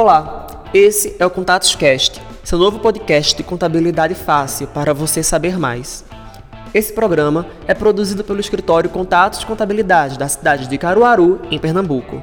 [0.00, 5.58] Olá, esse é o Contatos Cast, seu novo podcast de contabilidade fácil para você saber
[5.58, 6.04] mais.
[6.72, 12.22] Esse programa é produzido pelo escritório Contatos Contabilidade da cidade de Caruaru, em Pernambuco.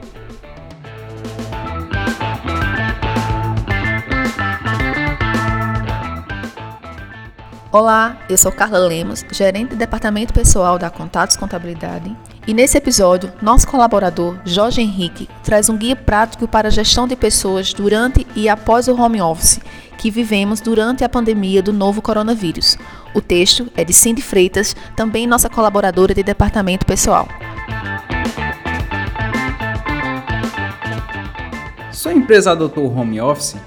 [7.77, 12.15] Olá, eu sou Carla Lemos, gerente de departamento pessoal da Contatos Contabilidade,
[12.47, 17.17] e nesse episódio, nosso colaborador Jorge Henrique traz um guia prático para a gestão de
[17.17, 19.59] pessoas durante e após o home office
[19.97, 22.77] que vivemos durante a pandemia do novo coronavírus.
[23.13, 27.27] O texto é de Cindy Freitas, também nossa colaboradora de departamento pessoal.
[31.91, 33.57] Sua empresa adotou o home office?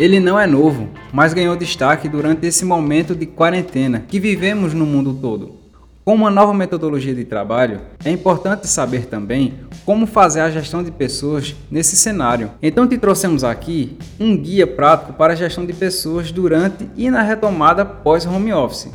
[0.00, 4.86] Ele não é novo, mas ganhou destaque durante esse momento de quarentena que vivemos no
[4.86, 5.56] mundo todo.
[6.02, 10.90] Com uma nova metodologia de trabalho, é importante saber também como fazer a gestão de
[10.90, 12.50] pessoas nesse cenário.
[12.62, 17.20] Então te trouxemos aqui um guia prático para a gestão de pessoas durante e na
[17.20, 18.88] retomada pós home office.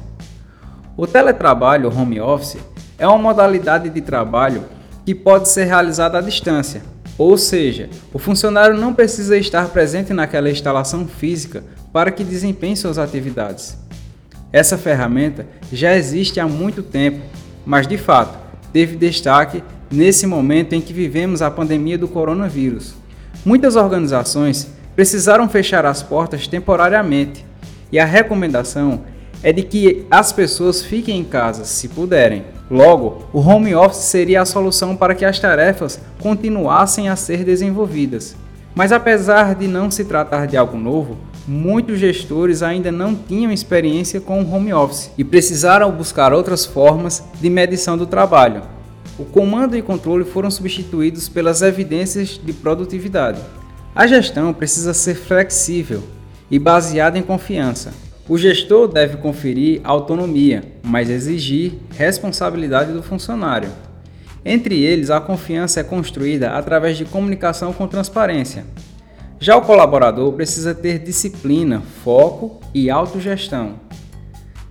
[0.97, 2.57] O teletrabalho home office
[2.97, 4.63] é uma modalidade de trabalho
[5.05, 6.81] que pode ser realizada à distância,
[7.17, 11.63] ou seja, o funcionário não precisa estar presente naquela instalação física
[11.93, 13.77] para que desempenhe suas atividades.
[14.51, 17.21] Essa ferramenta já existe há muito tempo,
[17.65, 18.37] mas de fato
[18.73, 22.93] teve destaque nesse momento em que vivemos a pandemia do coronavírus.
[23.45, 27.45] Muitas organizações precisaram fechar as portas temporariamente
[27.91, 29.03] e a recomendação
[29.45, 32.45] é de que as pessoas fiquem em casa se puderem.
[32.69, 38.35] Logo, o home office seria a solução para que as tarefas continuassem a ser desenvolvidas.
[38.73, 41.15] Mas apesar de não se tratar de algo novo,
[41.47, 47.23] muitos gestores ainda não tinham experiência com o home office e precisaram buscar outras formas
[47.39, 48.63] de medição do trabalho.
[49.19, 53.39] O comando e controle foram substituídos pelas evidências de produtividade.
[53.93, 56.01] A gestão precisa ser flexível
[56.49, 58.04] e baseada em confiança.
[58.27, 63.69] O gestor deve conferir autonomia, mas exigir responsabilidade do funcionário.
[64.43, 68.65] Entre eles, a confiança é construída através de comunicação com transparência.
[69.39, 73.73] Já o colaborador precisa ter disciplina, foco e autogestão.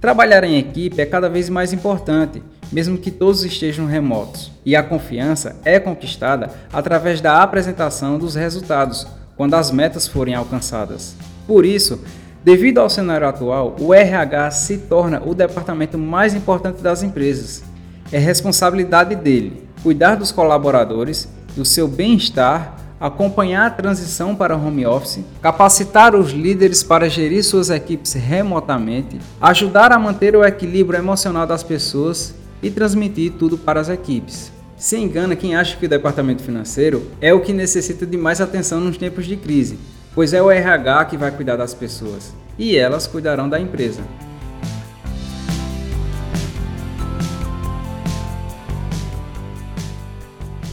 [0.00, 4.82] Trabalhar em equipe é cada vez mais importante, mesmo que todos estejam remotos, e a
[4.82, 9.06] confiança é conquistada através da apresentação dos resultados
[9.36, 11.14] quando as metas forem alcançadas.
[11.46, 12.00] Por isso,
[12.44, 17.64] Devido ao cenário atual, o RH se torna o departamento mais importante das empresas.
[18.12, 25.24] É responsabilidade dele cuidar dos colaboradores, do seu bem-estar, acompanhar a transição para home office,
[25.40, 31.62] capacitar os líderes para gerir suas equipes remotamente, ajudar a manter o equilíbrio emocional das
[31.62, 34.52] pessoas e transmitir tudo para as equipes.
[34.76, 38.80] Se engana quem acha que o departamento financeiro é o que necessita de mais atenção
[38.80, 39.78] nos tempos de crise,
[40.14, 44.02] pois é o RH que vai cuidar das pessoas e elas cuidarão da empresa.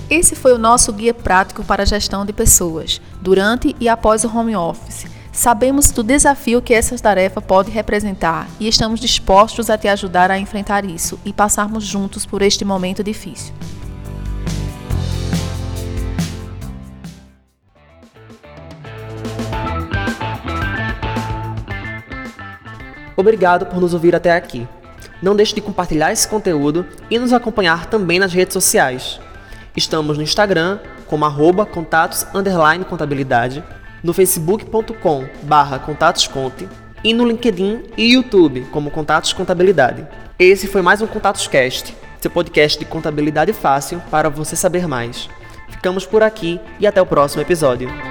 [0.10, 4.38] Esse foi o nosso guia prático para a gestão de pessoas, durante e após o
[4.38, 5.06] home office.
[5.32, 10.38] Sabemos do desafio que essa tarefa pode representar e estamos dispostos a te ajudar a
[10.38, 13.54] enfrentar isso e passarmos juntos por este momento difícil.
[23.22, 24.68] Obrigado por nos ouvir até aqui.
[25.22, 29.20] Não deixe de compartilhar esse conteúdo e nos acompanhar também nas redes sociais.
[29.78, 32.26] Estamos no Instagram como arroba contatos
[32.90, 33.64] contabilidade,
[34.04, 36.68] no facebook.com barra contatosconte
[37.04, 40.08] e no LinkedIn e YouTube como Contatos Contabilidade.
[40.40, 45.30] Esse foi mais um Contatos Cast, seu podcast de contabilidade fácil para você saber mais.
[45.70, 48.11] Ficamos por aqui e até o próximo episódio.